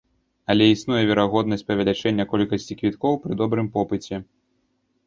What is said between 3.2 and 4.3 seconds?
пры добрым попыце.